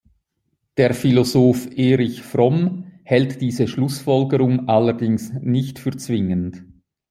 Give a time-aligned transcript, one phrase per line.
[0.77, 6.65] Der Philosoph Erich Fromm hält diese Schlussfolgerung allerdings nicht für zwingend.